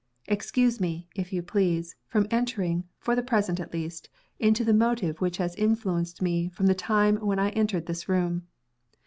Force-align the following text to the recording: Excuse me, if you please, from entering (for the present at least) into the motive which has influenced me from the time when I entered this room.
Excuse 0.27 0.79
me, 0.79 1.07
if 1.15 1.31
you 1.31 1.43
please, 1.43 1.95
from 2.07 2.25
entering 2.31 2.85
(for 2.97 3.15
the 3.15 3.21
present 3.21 3.59
at 3.59 3.71
least) 3.71 4.09
into 4.39 4.65
the 4.65 4.73
motive 4.73 5.21
which 5.21 5.37
has 5.37 5.53
influenced 5.57 6.23
me 6.23 6.49
from 6.49 6.65
the 6.65 6.73
time 6.73 7.17
when 7.17 7.37
I 7.37 7.49
entered 7.51 7.85
this 7.85 8.09
room. 8.09 8.47